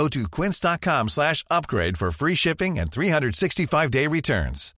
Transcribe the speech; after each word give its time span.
Go 0.00 0.08
to 0.08 0.28
quince.com 0.30 1.08
slash 1.10 1.44
upgrade 1.50 1.98
for 1.98 2.10
free 2.10 2.34
shipping 2.34 2.78
and 2.78 2.90
365-day 2.90 4.06
returns. 4.06 4.74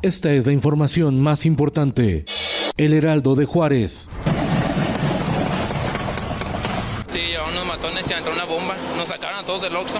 Esta 0.00 0.32
es 0.32 0.46
la 0.46 0.54
información 0.54 1.20
más 1.20 1.44
importante. 1.44 2.24
El 2.78 2.94
Heraldo 2.94 3.34
de 3.34 3.44
Juárez. 3.44 4.08
Sí, 7.12 7.18
llevaron 7.18 7.52
unos 7.52 7.66
matones 7.66 8.04
y 8.08 8.12
entró 8.14 8.32
una 8.32 8.44
bomba. 8.44 8.74
Nos 8.96 9.08
sacaron 9.08 9.40
a 9.40 9.44
todos 9.44 9.60
del 9.60 9.76
Oxxo. 9.76 9.98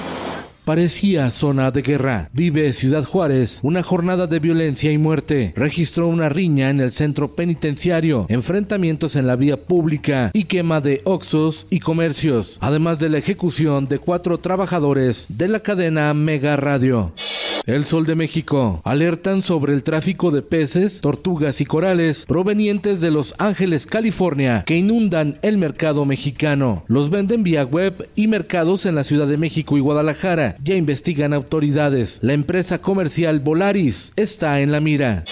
Parecía 0.68 1.30
zona 1.30 1.70
de 1.70 1.80
guerra. 1.80 2.28
Vive 2.34 2.74
Ciudad 2.74 3.02
Juárez. 3.02 3.60
Una 3.62 3.82
jornada 3.82 4.26
de 4.26 4.38
violencia 4.38 4.92
y 4.92 4.98
muerte. 4.98 5.54
Registró 5.56 6.08
una 6.08 6.28
riña 6.28 6.68
en 6.68 6.80
el 6.80 6.92
centro 6.92 7.34
penitenciario, 7.34 8.26
enfrentamientos 8.28 9.16
en 9.16 9.26
la 9.26 9.36
vía 9.36 9.56
pública 9.56 10.30
y 10.34 10.44
quema 10.44 10.82
de 10.82 11.00
oxos 11.04 11.68
y 11.70 11.80
comercios, 11.80 12.58
además 12.60 12.98
de 12.98 13.08
la 13.08 13.16
ejecución 13.16 13.88
de 13.88 13.98
cuatro 13.98 14.36
trabajadores 14.36 15.24
de 15.30 15.48
la 15.48 15.60
cadena 15.60 16.12
Mega 16.12 16.54
Radio. 16.56 17.14
El 17.68 17.84
Sol 17.84 18.06
de 18.06 18.14
México 18.14 18.80
alertan 18.82 19.42
sobre 19.42 19.74
el 19.74 19.82
tráfico 19.82 20.30
de 20.30 20.40
peces, 20.40 21.02
tortugas 21.02 21.60
y 21.60 21.66
corales 21.66 22.24
provenientes 22.24 23.02
de 23.02 23.10
Los 23.10 23.34
Ángeles, 23.36 23.86
California, 23.86 24.64
que 24.66 24.76
inundan 24.76 25.38
el 25.42 25.58
mercado 25.58 26.06
mexicano. 26.06 26.84
Los 26.86 27.10
venden 27.10 27.42
vía 27.42 27.64
web 27.64 28.08
y 28.16 28.26
mercados 28.26 28.86
en 28.86 28.94
la 28.94 29.04
Ciudad 29.04 29.26
de 29.26 29.36
México 29.36 29.76
y 29.76 29.80
Guadalajara. 29.80 30.56
Ya 30.62 30.76
investigan 30.76 31.34
autoridades. 31.34 32.20
La 32.22 32.32
empresa 32.32 32.78
comercial 32.78 33.40
Volaris 33.40 34.14
está 34.16 34.62
en 34.62 34.72
la 34.72 34.80
mira. 34.80 35.24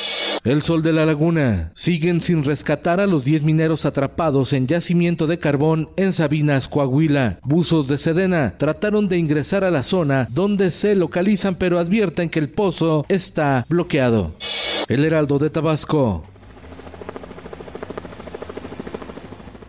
El 0.46 0.62
Sol 0.62 0.80
de 0.80 0.92
la 0.92 1.04
Laguna. 1.04 1.72
Siguen 1.74 2.20
sin 2.20 2.44
rescatar 2.44 3.00
a 3.00 3.08
los 3.08 3.24
10 3.24 3.42
mineros 3.42 3.84
atrapados 3.84 4.52
en 4.52 4.68
yacimiento 4.68 5.26
de 5.26 5.40
carbón 5.40 5.90
en 5.96 6.12
Sabinas, 6.12 6.68
Coahuila. 6.68 7.40
Buzos 7.42 7.88
de 7.88 7.98
Sedena 7.98 8.54
trataron 8.56 9.08
de 9.08 9.18
ingresar 9.18 9.64
a 9.64 9.72
la 9.72 9.82
zona 9.82 10.28
donde 10.30 10.70
se 10.70 10.94
localizan 10.94 11.56
pero 11.56 11.80
advierten 11.80 12.30
que 12.30 12.38
el 12.38 12.48
pozo 12.48 13.04
está 13.08 13.66
bloqueado. 13.68 14.36
El 14.86 15.04
Heraldo 15.04 15.40
de 15.40 15.50
Tabasco. 15.50 16.22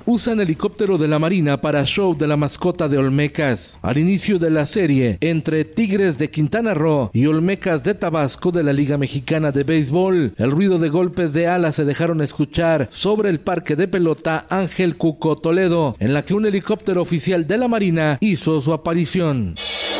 Usan 0.07 0.39
helicóptero 0.39 0.97
de 0.97 1.09
la 1.09 1.19
Marina 1.19 1.57
para 1.57 1.85
show 1.85 2.15
de 2.15 2.27
la 2.27 2.37
mascota 2.37 2.87
de 2.87 2.97
Olmecas. 2.97 3.77
Al 3.81 3.97
inicio 3.97 4.39
de 4.39 4.49
la 4.49 4.65
serie 4.65 5.17
entre 5.19 5.65
Tigres 5.65 6.17
de 6.17 6.31
Quintana 6.31 6.73
Roo 6.73 7.11
y 7.13 7.25
Olmecas 7.25 7.83
de 7.83 7.93
Tabasco 7.93 8.51
de 8.51 8.63
la 8.63 8.71
Liga 8.71 8.97
Mexicana 8.97 9.51
de 9.51 9.65
Béisbol, 9.65 10.33
el 10.37 10.51
ruido 10.51 10.79
de 10.79 10.87
golpes 10.87 11.33
de 11.33 11.47
alas 11.47 11.75
se 11.75 11.83
dejaron 11.83 12.21
escuchar 12.21 12.87
sobre 12.89 13.29
el 13.29 13.41
parque 13.41 13.75
de 13.75 13.89
pelota 13.89 14.47
Ángel 14.49 14.95
Cuco 14.95 15.35
Toledo, 15.35 15.97
en 15.99 16.13
la 16.13 16.23
que 16.23 16.33
un 16.33 16.45
helicóptero 16.45 17.01
oficial 17.01 17.45
de 17.45 17.57
la 17.57 17.67
Marina 17.67 18.17
hizo 18.21 18.61
su 18.61 18.71
aparición. 18.71 19.55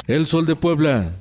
El 0.08 0.26
Sol 0.26 0.46
de 0.46 0.56
Puebla. 0.56 1.12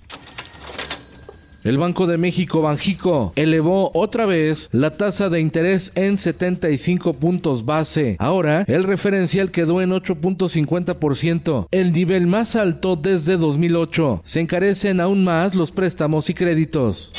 El 1.66 1.78
Banco 1.78 2.06
de 2.06 2.16
México, 2.16 2.62
Banjico, 2.62 3.32
elevó 3.34 3.90
otra 3.92 4.24
vez 4.24 4.68
la 4.70 4.96
tasa 4.96 5.28
de 5.28 5.40
interés 5.40 5.90
en 5.96 6.16
75 6.16 7.14
puntos 7.14 7.64
base. 7.64 8.14
Ahora, 8.20 8.62
el 8.68 8.84
referencial 8.84 9.50
quedó 9.50 9.82
en 9.82 9.90
8.50%, 9.90 11.66
el 11.72 11.92
nivel 11.92 12.28
más 12.28 12.54
alto 12.54 12.94
desde 12.94 13.36
2008. 13.36 14.20
Se 14.22 14.40
encarecen 14.40 15.00
aún 15.00 15.24
más 15.24 15.56
los 15.56 15.72
préstamos 15.72 16.30
y 16.30 16.34
créditos. 16.34 17.12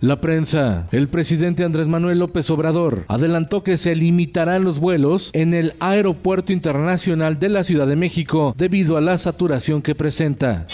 La 0.00 0.20
prensa. 0.20 0.88
El 0.90 1.06
presidente 1.06 1.62
Andrés 1.62 1.86
Manuel 1.86 2.18
López 2.18 2.50
Obrador 2.50 3.04
adelantó 3.06 3.62
que 3.62 3.78
se 3.78 3.94
limitarán 3.94 4.64
los 4.64 4.80
vuelos 4.80 5.30
en 5.32 5.54
el 5.54 5.74
Aeropuerto 5.78 6.52
Internacional 6.52 7.38
de 7.38 7.50
la 7.50 7.62
Ciudad 7.62 7.86
de 7.86 7.94
México 7.94 8.52
debido 8.58 8.96
a 8.96 9.00
la 9.00 9.16
saturación 9.16 9.80
que 9.80 9.94
presenta. 9.94 10.66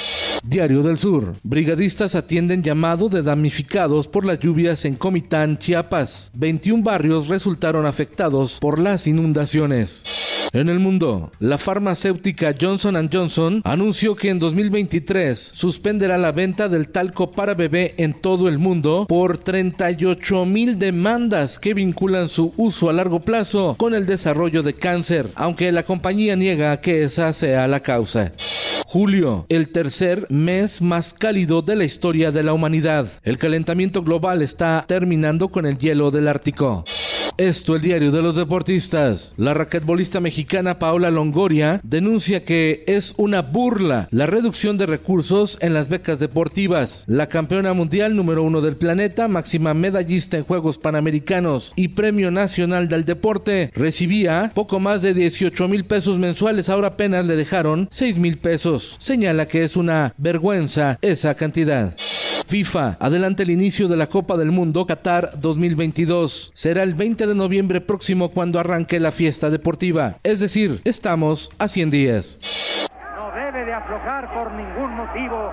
Diario 0.48 0.82
del 0.82 0.96
Sur. 0.96 1.34
Brigadistas 1.42 2.14
atienden 2.14 2.62
llamado 2.62 3.10
de 3.10 3.22
damnificados 3.22 4.08
por 4.08 4.24
las 4.24 4.40
lluvias 4.40 4.86
en 4.86 4.94
Comitán, 4.94 5.58
Chiapas. 5.58 6.30
21 6.32 6.82
barrios 6.82 7.28
resultaron 7.28 7.84
afectados 7.84 8.58
por 8.58 8.78
las 8.78 9.06
inundaciones. 9.06 10.04
En 10.54 10.70
el 10.70 10.78
mundo, 10.78 11.30
la 11.38 11.58
farmacéutica 11.58 12.54
Johnson 12.58 13.10
Johnson 13.12 13.60
anunció 13.64 14.16
que 14.16 14.30
en 14.30 14.38
2023 14.38 15.38
suspenderá 15.38 16.16
la 16.16 16.32
venta 16.32 16.70
del 16.70 16.88
talco 16.88 17.30
para 17.30 17.52
bebé 17.52 17.94
en 17.98 18.14
todo 18.14 18.48
el 18.48 18.58
mundo 18.58 19.04
por 19.06 19.36
38 19.36 20.46
mil 20.46 20.78
demandas 20.78 21.58
que 21.58 21.74
vinculan 21.74 22.30
su 22.30 22.54
uso 22.56 22.88
a 22.88 22.94
largo 22.94 23.20
plazo 23.20 23.76
con 23.78 23.92
el 23.92 24.06
desarrollo 24.06 24.62
de 24.62 24.72
cáncer, 24.72 25.30
aunque 25.34 25.70
la 25.72 25.82
compañía 25.82 26.36
niega 26.36 26.80
que 26.80 27.02
esa 27.02 27.34
sea 27.34 27.68
la 27.68 27.80
causa. 27.80 28.32
Julio, 28.90 29.44
el 29.50 29.68
tercer 29.68 30.24
mes 30.30 30.80
más 30.80 31.12
cálido 31.12 31.60
de 31.60 31.76
la 31.76 31.84
historia 31.84 32.30
de 32.30 32.42
la 32.42 32.54
humanidad. 32.54 33.06
El 33.22 33.36
calentamiento 33.36 34.02
global 34.02 34.40
está 34.40 34.82
terminando 34.88 35.48
con 35.48 35.66
el 35.66 35.76
hielo 35.76 36.10
del 36.10 36.26
Ártico. 36.26 36.84
Esto 37.38 37.76
el 37.76 37.82
diario 37.82 38.10
de 38.10 38.20
los 38.20 38.34
deportistas. 38.34 39.34
La 39.36 39.54
raquetbolista 39.54 40.18
mexicana 40.18 40.80
Paola 40.80 41.08
Longoria 41.12 41.80
denuncia 41.84 42.44
que 42.44 42.82
es 42.88 43.14
una 43.16 43.42
burla 43.42 44.08
la 44.10 44.26
reducción 44.26 44.76
de 44.76 44.86
recursos 44.86 45.56
en 45.60 45.72
las 45.72 45.88
becas 45.88 46.18
deportivas. 46.18 47.04
La 47.06 47.28
campeona 47.28 47.74
mundial 47.74 48.16
número 48.16 48.42
uno 48.42 48.60
del 48.60 48.76
planeta, 48.76 49.28
máxima 49.28 49.72
medallista 49.72 50.36
en 50.36 50.42
Juegos 50.42 50.78
Panamericanos 50.78 51.74
y 51.76 51.86
Premio 51.86 52.32
Nacional 52.32 52.88
del 52.88 53.04
Deporte, 53.04 53.70
recibía 53.72 54.50
poco 54.52 54.80
más 54.80 55.02
de 55.02 55.14
18 55.14 55.68
mil 55.68 55.84
pesos 55.84 56.18
mensuales. 56.18 56.68
Ahora 56.68 56.88
apenas 56.88 57.24
le 57.24 57.36
dejaron 57.36 57.86
6 57.92 58.18
mil 58.18 58.38
pesos. 58.38 58.96
Señala 58.98 59.46
que 59.46 59.62
es 59.62 59.76
una 59.76 60.12
vergüenza 60.18 60.98
esa 61.02 61.36
cantidad. 61.36 61.94
FIFA. 62.48 62.96
Adelante 62.98 63.42
el 63.42 63.50
inicio 63.50 63.88
de 63.88 63.96
la 63.96 64.06
Copa 64.06 64.36
del 64.38 64.50
Mundo 64.50 64.86
Qatar 64.86 65.38
2022. 65.38 66.50
Será 66.54 66.82
el 66.82 66.94
20 66.94 67.26
de 67.26 67.34
noviembre 67.34 67.82
próximo 67.82 68.30
cuando 68.30 68.58
arranque 68.58 68.98
la 68.98 69.12
fiesta 69.12 69.50
deportiva. 69.50 70.16
Es 70.22 70.40
decir, 70.40 70.80
estamos 70.84 71.52
a 71.58 71.68
100 71.68 71.90
días. 71.90 72.88
No 73.16 73.30
debe 73.32 73.66
de 73.66 73.74
aflojar 73.74 74.32
por 74.32 74.50
ningún 74.52 74.96
motivo. 74.96 75.52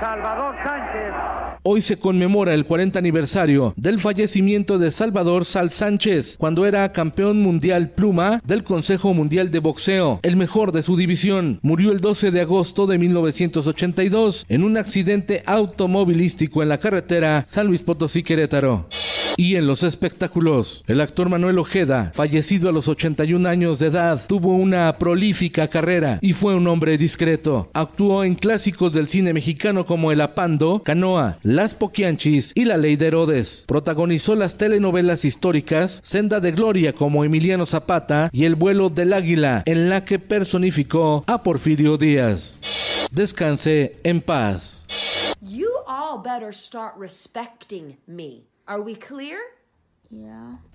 Salvador 0.00 0.56
Sánchez. 0.64 1.49
Hoy 1.62 1.82
se 1.82 1.98
conmemora 1.98 2.54
el 2.54 2.64
40 2.64 2.98
aniversario 2.98 3.74
del 3.76 3.98
fallecimiento 3.98 4.78
de 4.78 4.90
Salvador 4.90 5.44
Sal 5.44 5.70
Sánchez, 5.70 6.38
cuando 6.38 6.64
era 6.64 6.90
campeón 6.90 7.40
mundial 7.40 7.90
pluma 7.90 8.40
del 8.46 8.64
Consejo 8.64 9.12
Mundial 9.12 9.50
de 9.50 9.58
Boxeo, 9.58 10.20
el 10.22 10.36
mejor 10.36 10.72
de 10.72 10.82
su 10.82 10.96
división. 10.96 11.58
Murió 11.60 11.92
el 11.92 12.00
12 12.00 12.30
de 12.30 12.40
agosto 12.40 12.86
de 12.86 12.96
1982 12.96 14.46
en 14.48 14.64
un 14.64 14.78
accidente 14.78 15.42
automovilístico 15.44 16.62
en 16.62 16.70
la 16.70 16.78
carretera 16.78 17.44
San 17.46 17.66
Luis 17.66 17.82
Potosí 17.82 18.22
Querétaro. 18.22 18.86
Y 19.40 19.56
en 19.56 19.66
los 19.66 19.84
espectáculos, 19.84 20.84
el 20.86 21.00
actor 21.00 21.30
Manuel 21.30 21.58
Ojeda, 21.58 22.12
fallecido 22.14 22.68
a 22.68 22.72
los 22.72 22.88
81 22.88 23.48
años 23.48 23.78
de 23.78 23.86
edad, 23.86 24.20
tuvo 24.26 24.54
una 24.54 24.98
prolífica 24.98 25.66
carrera 25.66 26.18
y 26.20 26.34
fue 26.34 26.54
un 26.54 26.66
hombre 26.66 26.98
discreto. 26.98 27.70
Actuó 27.72 28.22
en 28.22 28.34
clásicos 28.34 28.92
del 28.92 29.08
cine 29.08 29.32
mexicano 29.32 29.86
como 29.86 30.12
El 30.12 30.20
Apando, 30.20 30.82
Canoa, 30.84 31.38
Las 31.42 31.74
Poquianchis 31.74 32.52
y 32.54 32.66
La 32.66 32.76
Ley 32.76 32.96
de 32.96 33.06
Herodes. 33.06 33.64
Protagonizó 33.66 34.34
las 34.34 34.58
telenovelas 34.58 35.24
históricas 35.24 36.00
Senda 36.02 36.38
de 36.40 36.52
Gloria 36.52 36.92
como 36.92 37.24
Emiliano 37.24 37.64
Zapata 37.64 38.28
y 38.34 38.44
El 38.44 38.56
vuelo 38.56 38.90
del 38.90 39.14
águila, 39.14 39.62
en 39.64 39.88
la 39.88 40.04
que 40.04 40.18
personificó 40.18 41.24
a 41.26 41.42
Porfirio 41.42 41.96
Díaz. 41.96 42.60
Descanse 43.10 43.96
en 44.04 44.20
paz. 44.20 44.86
Are 48.70 48.82
we 48.82 48.94
clear? 48.94 49.36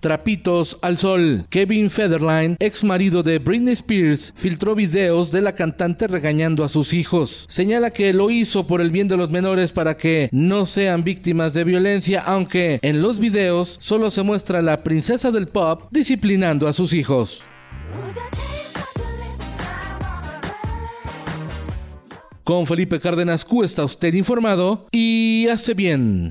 Trapitos 0.00 0.78
al 0.82 0.98
sol. 0.98 1.46
Kevin 1.48 1.88
Federline, 1.88 2.54
ex 2.60 2.84
marido 2.84 3.22
de 3.22 3.38
Britney 3.38 3.72
Spears, 3.72 4.34
filtró 4.36 4.74
videos 4.74 5.32
de 5.32 5.40
la 5.40 5.54
cantante 5.54 6.06
regañando 6.06 6.62
a 6.62 6.68
sus 6.68 6.92
hijos. 6.92 7.46
Señala 7.48 7.90
que 7.92 8.12
lo 8.12 8.28
hizo 8.30 8.66
por 8.66 8.82
el 8.82 8.90
bien 8.90 9.08
de 9.08 9.16
los 9.16 9.30
menores 9.30 9.72
para 9.72 9.96
que 9.96 10.28
no 10.30 10.66
sean 10.66 11.04
víctimas 11.04 11.54
de 11.54 11.64
violencia, 11.64 12.20
aunque 12.20 12.80
en 12.82 13.00
los 13.00 13.18
videos 13.18 13.78
solo 13.80 14.10
se 14.10 14.22
muestra 14.22 14.58
a 14.58 14.62
la 14.62 14.82
princesa 14.82 15.30
del 15.30 15.48
pop 15.48 15.84
disciplinando 15.90 16.68
a 16.68 16.74
sus 16.74 16.92
hijos. 16.92 17.44
Con 22.44 22.66
Felipe 22.66 23.00
Cárdenas 23.00 23.42
Q 23.42 23.64
está 23.64 23.84
usted 23.84 24.12
informado 24.12 24.86
y 24.92 25.48
hace 25.48 25.72
bien. 25.72 26.30